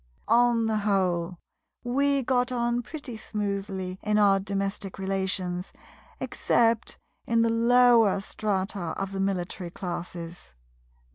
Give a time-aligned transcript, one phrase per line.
[0.27, 1.37] On the whole
[1.83, 5.71] we got on pretty smoothly in our domestic relations,
[6.19, 10.55] except in the lower strata of the Military Classes.